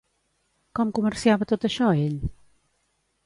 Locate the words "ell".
2.07-2.17